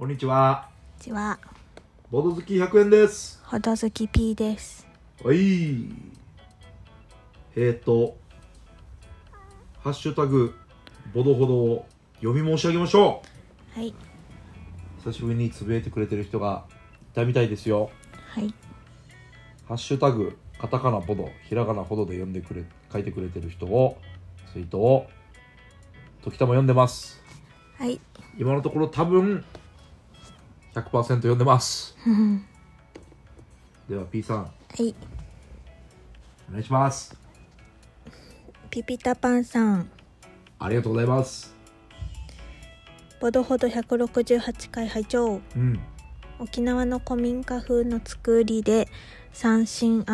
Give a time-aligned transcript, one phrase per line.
[0.00, 0.66] こんにちは。
[0.72, 1.38] こんにちは、
[2.10, 3.38] ボード好き100円です。
[3.44, 4.88] ほどずき P です。
[5.22, 5.36] はい。
[5.36, 8.16] えっ、ー、と、
[9.80, 10.54] ハッシュタグ、
[11.12, 11.86] ボドほどを
[12.22, 13.20] 読み申し上げましょ
[13.74, 13.94] はい、う。
[15.04, 16.64] 久しぶりにつぶやいてくれてる人が
[17.12, 17.90] いたみたいですよ。
[18.30, 18.54] はい、
[19.68, 23.98] ハッシュタグ、カタカナボド、ひらがなほどで読んでくれ、書いてくれてる人を、
[24.54, 25.10] ツイートを、
[26.22, 27.22] 時たま読んでます。
[27.76, 28.00] はい、
[28.38, 29.44] 今のところ多分、
[30.82, 31.96] 100%読んでます。
[32.06, 32.44] う ん
[33.88, 34.94] では P さん、はい、
[36.48, 37.16] お願いします。
[38.70, 39.90] ピピタパンさん、
[40.58, 41.54] ありがとうございます。
[43.20, 45.80] ボドほど168回拝聴うん。
[46.38, 48.88] 沖縄の古民家風の作りで
[49.32, 50.06] 三振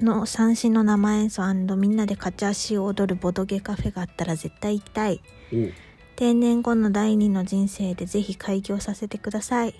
[0.00, 1.42] の三振の生演奏
[1.76, 5.20] みんなで勝ち足を踊るボドゲカフェがあったら絶対行きたい。
[6.16, 9.74] 定年後の第二の人生でぜひ開業させてください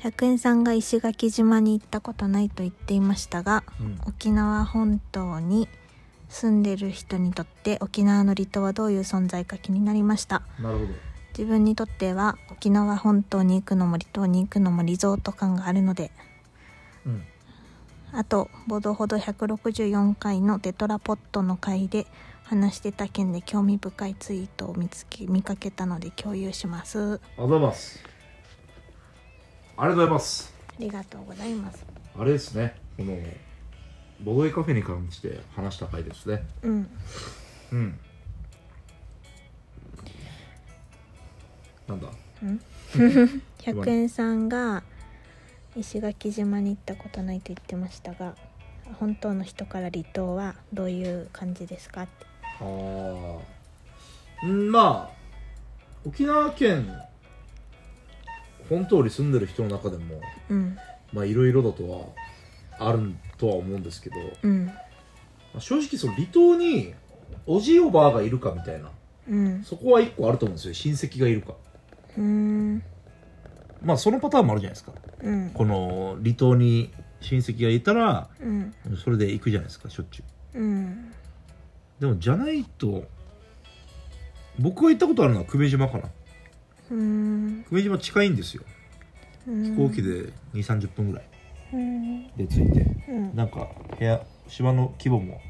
[0.00, 4.00] 100円さんが石垣島に行ったことないと言っていましたがうん。
[4.06, 5.68] 沖縄本島に
[6.28, 10.92] 住んでる人にとって沖縄の離島はどういう存在か気になりましたなるほど。
[11.38, 16.10] 自分にとっては沖縄本島に行くのも離島に行くのもリゾート感があるので
[17.04, 17.22] うん。
[18.12, 22.06] あとボドほど164回のテトラポットの回で
[22.44, 28.15] 話してた件で興味深いツイートを見つけ見かけたので共有しますありがとうございます。
[29.76, 30.54] ありがとうございます。
[30.68, 31.84] ありがとうございます
[32.18, 32.76] あれですね。
[32.96, 33.16] この、
[34.22, 36.42] ボドゲカフェに関して話した回ですね。
[36.62, 36.90] うん
[37.72, 37.98] うん。
[41.88, 42.08] なんだ？
[43.58, 44.82] 100円さんが
[45.76, 48.34] 石垣島に行ったことないと言ってましたが
[48.98, 52.26] 本当の人から離島はどういう感じですかって
[52.60, 52.64] あ
[54.42, 54.46] あ。
[54.46, 55.16] んまあ、
[56.06, 56.86] 沖縄県、
[58.68, 60.76] 本島に住んでる人の中でも、うん
[61.12, 62.06] まあいろいろだとは、
[62.78, 64.72] あるとは思うんですけど、うんま
[65.56, 66.94] あ正直その離島に、
[67.46, 68.90] おじいおばあがいるかみたいな、
[69.28, 70.74] うんそこは一個あると思うんですよ。
[70.74, 71.54] 親戚がいるか。
[72.16, 72.82] うーん
[73.82, 74.92] まあそのパターンもあるじゃないですか。
[75.22, 80.22] うんこの離島に親戚がいたら、うんそれで行くじゃないですか、しょっちゅ
[80.54, 80.60] う。
[80.60, 81.12] うん
[82.00, 83.04] でもじゃないと、
[84.58, 86.10] 僕が行ったことあるのは久米島かな。
[86.90, 88.62] うん久米島近いんですよ。
[89.46, 91.26] 飛飛行機で2、30分ぐらい
[91.72, 92.86] うんで着いて。
[93.08, 95.40] うんなんか部屋、島の規模も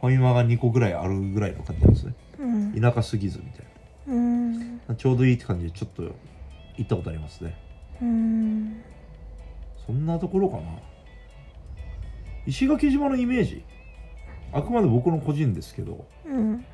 [0.00, 2.14] ファミマが2個ぐらいあるぐらいの感じなんですね。
[2.38, 3.66] うん田舎すぎずみたい
[4.08, 4.94] うんな。
[4.96, 6.02] ちょうどいいって感じでちょっと
[6.76, 7.56] 行ったことありますね。
[8.00, 8.82] うん
[9.86, 10.62] そんなところかな。
[12.46, 13.64] 石垣島のイメージ
[14.52, 16.64] あくまで僕の個人ですけど、もうん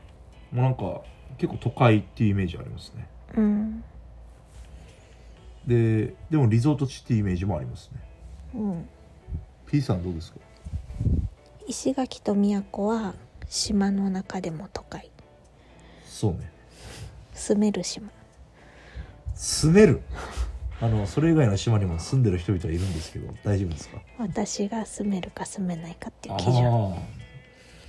[0.52, 1.02] うなんか
[1.38, 3.08] 結構都会っていうイメージありますね。
[5.66, 8.00] うんで、でもリゾート地っていうイメージもありますね。
[8.54, 8.88] うん。
[9.66, 10.38] P さんどうですか？
[11.66, 13.14] 石垣と宮古は
[13.48, 15.10] 島の中でも都会。
[16.04, 16.50] そうね。
[17.32, 18.10] 住める島。
[19.34, 20.02] 住める？
[20.80, 24.02] あの、それ以外の島にも住んでる人々はいるんですけど、大丈夫ですか？
[24.18, 26.94] 私が住めるか住めないかっていう基準。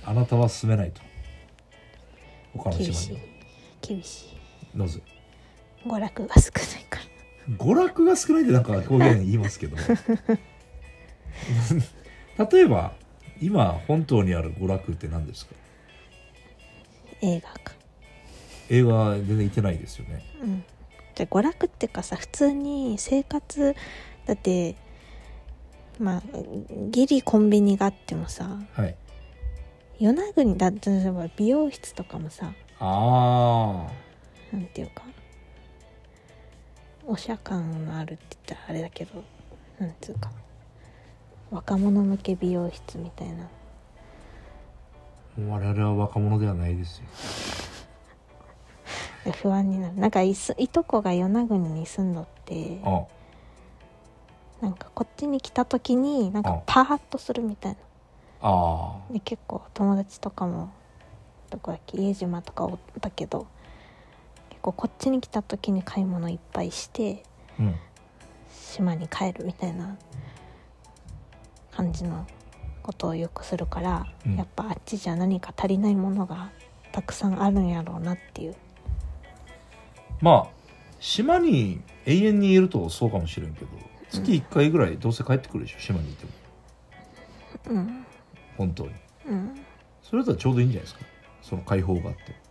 [0.06, 1.02] あなたは住めないと。
[2.56, 3.18] 他の厳しい。
[3.82, 4.36] 厳し
[4.74, 4.78] い。
[4.78, 5.00] なぜ？
[5.84, 7.04] 娯楽が少ないから
[7.50, 9.76] 娯楽が少ないってなんか表現言いますけど。
[12.52, 12.92] 例えば
[13.40, 15.54] 今本島にある娯楽って何ですか？
[17.20, 17.72] 映画か。
[18.70, 20.22] 映画は全然行ってないですよね。
[20.42, 20.64] うん。
[21.14, 23.74] じゃあ娯楽っていうかさ普通に生活
[24.26, 24.74] だって
[26.00, 26.22] まあ
[26.90, 28.96] ギリコンビニがあってもさはい。
[30.00, 33.86] 与那国だって例えば美容室とかもさあ
[34.52, 35.04] なんていうか
[37.06, 39.22] おしゃ感のあるって言ったらあれだけど
[39.78, 40.30] なんていうか
[41.50, 43.44] 若者向け美容室みたいな。
[43.44, 43.48] あ
[45.38, 47.04] 我々は若者ではないですよ。
[49.42, 49.94] 不安になる。
[49.96, 53.04] なんかいすいとこが与那国に住んどってあ。
[54.60, 56.50] なんかこっちに来た時になんあ。
[56.50, 57.78] かパーッとするみたいな。
[58.46, 60.70] あで結構友達とかも
[61.50, 63.53] どこだっけ家島とかおったけど結
[64.64, 67.22] 構こっちに来た時に買い物いっぱいして
[67.60, 67.76] うん。
[68.50, 69.96] 島に帰るみたいな
[71.70, 72.26] 感じの
[72.82, 74.36] ことをよくするから、うん。
[74.36, 76.50] やっぱあっちじゃ何か足りないものが
[76.92, 78.56] たくさんあるんやろうなっていう。
[80.20, 80.48] まあ
[80.98, 83.66] 島に永遠にいるとそうかもしれんけど
[84.10, 86.30] 月1回ぐらいどうせ帰ってくるでしょ島にいても。
[87.70, 88.06] うん。
[88.56, 88.90] 本当に。
[89.26, 89.54] うん。
[90.02, 91.04] それだったらちょうどいいんじゃないですか。
[91.42, 92.43] その開放があって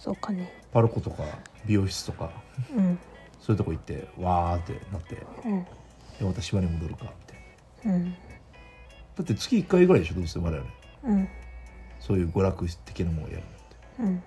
[0.00, 0.50] そうかね。
[0.72, 1.24] パルコとか
[1.66, 2.30] 美容室とか
[2.74, 2.98] うん。
[3.38, 5.64] そういうとこ行ってわーってなってうん。
[6.18, 7.34] でまた島に戻るかって。
[7.86, 8.12] うん。
[8.12, 8.16] だ
[9.22, 10.64] って月1回ぐらいでしょどうせ我々。
[11.04, 11.28] うん。
[12.00, 14.02] そういう娯楽的なものをやるのって。
[14.02, 14.22] うん。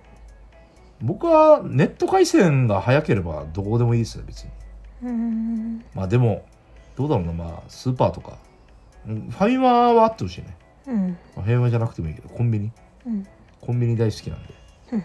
[1.02, 4.50] 僕はネット回線が早ければどこでもいいですね別に。
[5.02, 5.84] うん。
[5.92, 6.46] まあでも
[6.94, 8.38] どうだろうなまあスーパーとか。
[9.08, 10.56] うんファミマはあってほしいね、
[10.86, 11.18] うん。
[11.34, 12.70] まあ、ファミマじゃなくてもいいけどコンビニ。
[13.06, 13.26] うん。
[13.60, 14.54] コンビニ大好きなんで、
[14.92, 15.04] うん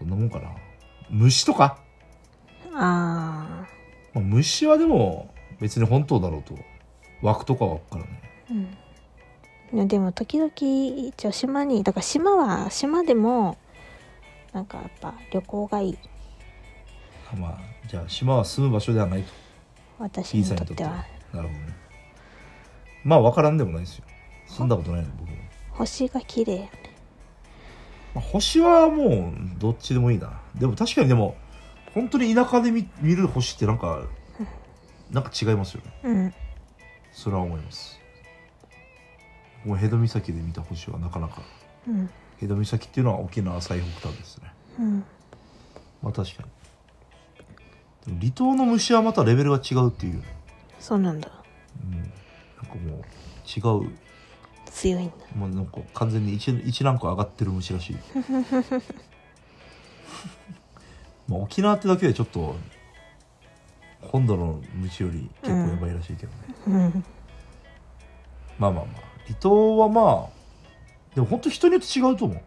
[0.00, 0.50] そんなもんかな。
[1.10, 1.78] 虫とか、
[2.74, 3.66] あ
[4.14, 6.54] まあ、虫はでも別に本当だろうと。
[7.22, 8.66] 枠とかは分からないー
[9.74, 10.50] うんでも時々
[11.08, 13.58] 一応島にだから島は島でも
[14.52, 15.98] なんかやっぱ旅行がいい。
[17.32, 19.32] あまあじゃあ島は住む場所ではないと。
[19.98, 21.04] 私にとっては。
[21.32, 21.54] なるほどね。
[23.04, 24.04] まあ分からんでもないですよ。
[24.48, 25.36] 住んだことないの僕も、
[25.70, 26.68] 星が綺麗
[28.14, 30.40] まあ、星はもうどっちでもいいな。
[30.54, 31.36] でも確かにでも
[31.94, 34.02] 本当に田舎で見見る星ってなんか
[35.10, 35.92] なんか違いますよね。
[36.04, 36.34] うん。
[37.12, 38.00] それは思います。
[39.64, 41.42] もうヘド岬で見た星はなかなか。
[41.86, 42.10] うん。
[42.38, 44.52] ヘド岬っていうのは沖縄最北端ですね。
[44.78, 45.04] うん。
[46.02, 48.18] まあ確かに。
[48.18, 50.22] 離島の虫はまたレベルが違うっていう。
[50.78, 51.30] そうなんだ。
[51.84, 52.00] うん。
[52.00, 52.10] なん
[52.66, 53.90] かもう違う
[54.70, 55.14] 強いんだ。
[55.34, 57.96] もうなんか完全に 1, 一ランク上がってる虫らしい。
[61.28, 62.56] まあ沖縄ってだけでちょっと
[64.00, 67.04] 本土の虫より結構やばいらしいけどね、うん。
[68.58, 69.10] まあまあまあ。
[69.26, 70.40] 離島はまあ
[71.14, 72.42] でも本当人によって違うと思う。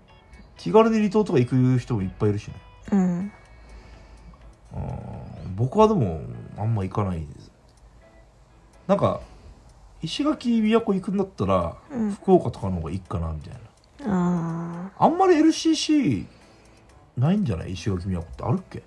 [0.58, 2.54] 気軽に離島とか行く人もいっぱいいるしね。
[2.92, 3.00] うん。
[3.20, 3.32] うん。
[5.56, 6.22] 僕はでも
[6.58, 7.52] あんま行かないです。
[8.88, 9.22] なんか
[10.04, 12.12] 石垣宮古行くんだったらうん。
[12.14, 13.60] 福岡とかの方がいいかなみたいな。
[14.06, 16.26] ああんまり LCC
[17.18, 17.74] ないんじゃない？
[17.74, 18.84] 石垣宮古ってあるっけ？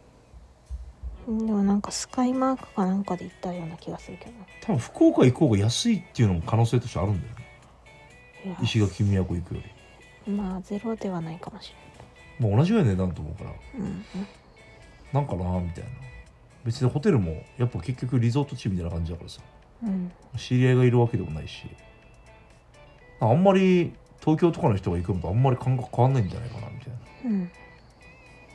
[1.29, 4.33] ーでもなんかスカイマークかなんかで行ったような気がするけど。
[4.61, 7.47] 多分福岡行く方が安いっていうのも可能性としてあるんだよね。
[8.45, 8.57] いや。
[8.63, 9.63] 石垣宮古行くよ
[10.27, 10.33] り。
[10.33, 11.73] まあゼロではないかもし
[12.39, 13.51] まあ同じぐらいの値段と思うから。
[13.51, 14.05] れないうん。
[15.13, 15.91] なんかなみたいな。
[16.65, 19.41] 別にホテルもやっぱ結局リゾート地みたいな感じだからさ
[19.83, 20.13] うん。
[20.37, 21.67] 知り合いがいるわけでもないし。
[23.21, 26.91] あんまり東京とかの人が行くのとあんまり感覚変わんないんじゃないかなみたい
[27.25, 27.31] な。
[27.31, 27.51] うん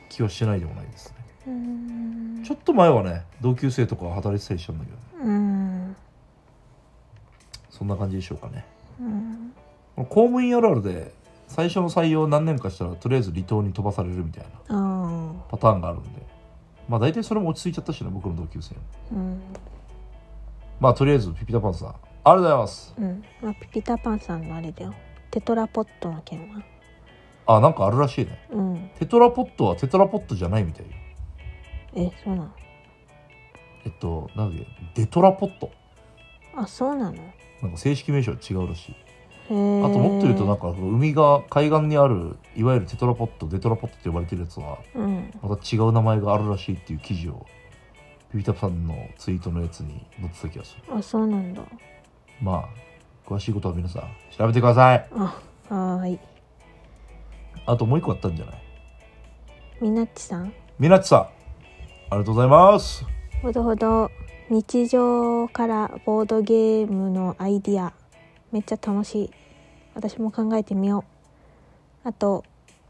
[0.08, 1.14] 気はしてないでもないですね。
[1.46, 2.42] うん。
[2.44, 5.02] ちょっと前はね同級生とか働いてたりしたんだけどね。
[5.24, 5.96] うん。
[7.70, 8.66] そんな感じでしょうかね。
[9.00, 9.54] うん。
[9.96, 11.14] 公務員あるあるで
[11.48, 16.22] 最初の採用何年かしたらとりあえず離島に飛ばされるみたいなあパターンがあるんで。
[16.88, 18.80] まあ大体それも落ち着いちゃったしね僕の同級生も。
[19.12, 19.40] ーうん
[20.82, 21.88] まあとりあえずピピタパンさん。
[21.88, 21.94] あり
[22.24, 22.94] がとうございます。
[22.98, 23.24] うん。
[23.40, 24.92] まあピピタパンさんのあれだよ。
[25.30, 26.60] テトラポットの件は。
[27.46, 28.36] あなんかあるらしいね。
[28.50, 28.90] うん。
[28.98, 30.92] テトラポットはテトラポットじゃないみたいよ。
[31.94, 32.50] えそうなの？
[33.84, 35.70] えっとなんでデトラポット。
[36.56, 37.22] あそうなの？
[37.62, 38.92] なんか正式名称は違うらしい。
[38.92, 45.30] へえあともっと言うとなんか海が海岸にあるいわゆるテトラポットデトラポットって呼ばれてるやつはうん。
[45.42, 47.46] また違う名前があるらしいっていう記事を
[48.32, 50.82] ピピタパンのツイートのやつに載ってた気がする。
[50.96, 51.62] あそうなんだ。
[52.40, 54.02] まあ詳しいことは皆さん
[54.36, 55.08] 調べてください。
[55.12, 55.38] あ
[55.68, 56.18] はーい。
[57.66, 58.54] あともう一個あったんじゃない？
[59.80, 60.52] みなっちさん？
[60.78, 61.20] みなっちさん。
[61.20, 61.28] あ
[62.12, 63.04] りがとうございます。
[63.42, 64.10] ほどほど。
[64.50, 67.92] 日常からボードゲームのアイディア。
[68.50, 69.30] めっちゃ楽しい。
[69.94, 71.04] 私も考えてみよ
[72.04, 72.08] う。
[72.08, 72.44] あと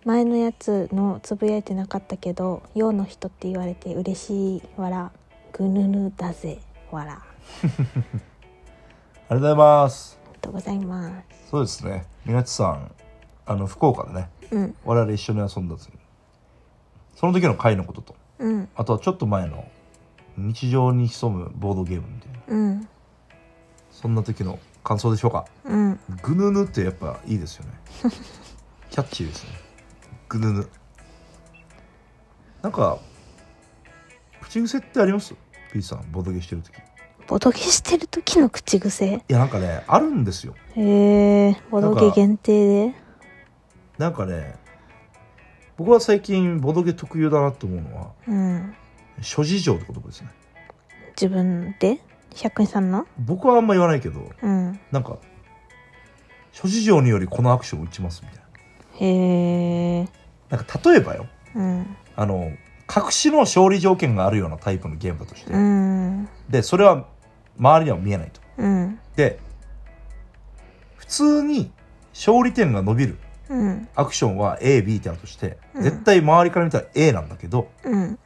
[0.05, 5.13] 前のやつのつぶやいてなかったけど「陽の人」って言われて嬉しいわら
[5.53, 6.59] ぐぬぬだぜ
[6.91, 7.15] わら。
[7.15, 7.23] あ
[9.29, 10.19] ありがとうございます。
[10.25, 11.15] りがとうございます。
[11.51, 12.07] そうですね。
[12.25, 12.95] みなっちさん
[13.45, 14.77] あの福岡でねうん。
[14.85, 15.93] 我々一緒に遊んだんですよ
[17.15, 18.69] その時の回のこととうん。
[18.75, 19.69] あとはちょっと前の
[20.37, 22.89] 日常に潜むボードゲームみたいなうん。
[23.91, 25.45] そんな時の感想でしょうか？
[25.65, 26.01] うん。
[26.23, 27.73] ぐぬぬってやっぱいいですよね。
[28.91, 29.51] キャッチーですね。
[30.29, 30.69] ぐぬぬ。
[32.63, 32.99] なんか
[34.53, 35.35] 口癖ってあります
[35.73, 36.77] ？P さんボードゲーしてる時。
[36.77, 36.81] い
[37.27, 39.25] ボドゲしてる時の口癖？
[39.27, 40.55] やなんかねあるんですよ。
[40.77, 42.95] へえボドゲ限定で？
[43.97, 44.57] なんかね
[45.79, 48.75] 僕は最近ボドゲ特有だなと思うのはうん。
[49.23, 50.29] 諸事情って言葉ですね。
[51.17, 52.01] 自分で？
[52.37, 53.07] 百円さんの？
[53.19, 54.79] 僕はあんま言わないけどうん。
[54.91, 55.17] なんか
[56.51, 58.43] 諸事情によりこのアクションを打ちますみた
[59.03, 60.05] いへえ
[60.51, 61.27] ななんか例えばよ。
[61.55, 61.97] うん。
[62.17, 62.53] あの
[62.95, 66.29] 隠しの勝利条件があるようなタイプのゲームだとして、うん。
[66.49, 67.07] でそれは
[67.59, 68.41] 周りには見えないと。
[68.59, 68.99] うん。
[69.17, 69.39] で
[70.97, 71.73] 普通に
[72.13, 73.89] 勝利点が伸びるうん。
[73.95, 75.83] アクションは AB ってあるとして、うん。
[75.83, 78.19] 絶対周りから見たら A なんだけどうん。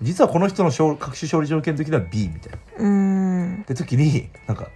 [0.00, 2.58] 実はこの人の勝隠し勝利条件的には B みたいな。
[2.78, 2.86] うー
[3.58, 3.62] ん。
[3.62, 4.68] って時になんか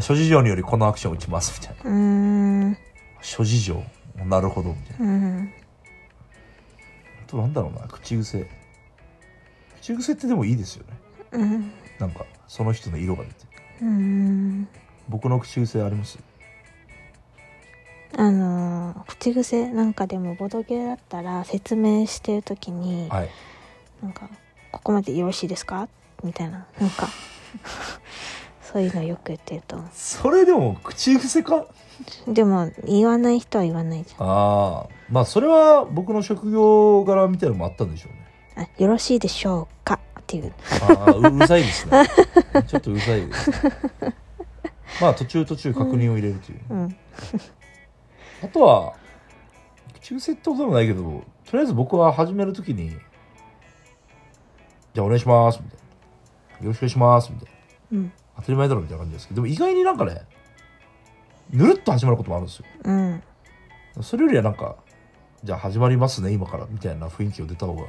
[0.00, 2.76] 諸事情によりこのアクションを打ちますみたいな。
[3.20, 3.82] 諸事情？
[4.24, 5.12] なるほどみたいな。
[5.12, 5.52] うん。
[7.26, 8.48] あとなんだろうな口癖
[9.80, 10.92] 口癖ってでもいいですよね。
[11.32, 11.72] うん。
[11.98, 13.34] なんかその人の色が出て。
[13.82, 14.68] うん。
[15.08, 16.18] 僕の口癖あります？
[18.16, 23.28] あのー口癖なんかでもボドゲだったら説明してる時に、はい。
[24.02, 24.28] なんか
[24.72, 25.88] 「ここまでよろしいですか?」
[26.24, 26.66] みたいな。
[26.80, 27.08] なんか
[28.62, 31.66] そういうのよく言ってると思それでも口癖か？
[32.26, 38.18] うでも言わない人は言わないじああまあそれは僕の職業柄みたいなのもあったんでしょうね。
[38.18, 38.19] ゃんあ
[38.78, 40.52] 「よろしいでしょうか?」っていう。
[40.82, 42.06] ああううるさいですね。
[42.66, 43.50] ちょっとうるさいです
[45.00, 46.96] まあ途中途中確認を入れるという、うん。
[48.42, 48.92] あとは
[50.00, 52.90] 口癖ってことでもないけどとりあえず僕は始めるときに
[54.94, 55.78] 「じゃあお願いします」みたい
[56.60, 57.48] な「よろしくお願いします」みたい
[57.92, 57.98] な。
[57.98, 58.12] うん。
[58.36, 59.36] 当たり前だろみたいな感じですけど。
[59.36, 60.22] でも意外になんかね
[61.50, 62.66] ぬるっと始まることもあるんですよ。
[62.84, 63.22] うん。
[64.02, 64.76] それよりはなんか
[65.42, 67.84] じゃあ始まりますね今からみたいな雰囲気を出た方が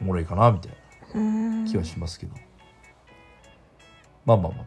[0.00, 0.72] おもろいかなみたい
[1.14, 1.22] なう
[1.62, 1.64] ん。
[1.66, 2.34] 気はしますけど、
[4.24, 4.66] まあまあまあまあ。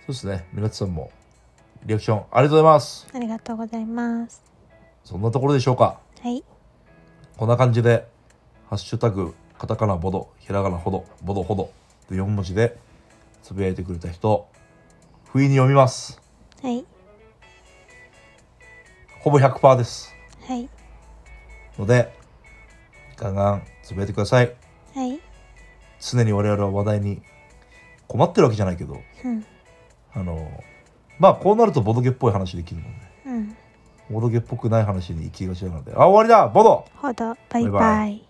[0.00, 0.48] そうですね。
[0.52, 1.10] 皆さんも
[1.84, 3.08] リアクションありがとうございます。
[3.14, 4.42] ありがとうございます。
[5.04, 6.00] そんなところでしょうか。
[6.20, 6.44] はい。
[7.36, 8.06] こんな感じで
[8.68, 11.70] 「ハッシュタグカタカナボドひらがなほどボドほど」
[12.08, 12.76] と4文字で
[13.42, 14.46] つぶやいてくれた人
[15.32, 16.20] 不意に読みます。
[16.62, 16.84] はい。
[19.20, 20.14] ほぼ100%です。
[20.46, 20.68] はい。
[21.78, 22.14] ので
[23.16, 24.54] ガンガンつぶやいてください。
[24.94, 25.20] はい。
[26.00, 27.22] 常に我々は話題に
[28.06, 29.44] 困ってるわけじゃないけどうん。
[30.14, 30.48] あの
[31.18, 32.90] まあこうなるとボドゲっぽい話できるので
[33.26, 33.56] うん。
[34.08, 35.92] ボドゲっぽくない話に行きがちなので。
[35.94, 36.48] あ終わりだ！
[36.48, 36.84] ボド！
[36.96, 37.36] ほど。
[37.48, 37.72] バイバイ。
[37.72, 38.29] バイバ